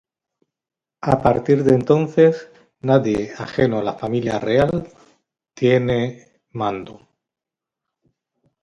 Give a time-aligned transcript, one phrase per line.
[1.03, 4.91] A partir de entonces, nadie ajeno a la familia real
[5.55, 7.07] tuvo mando.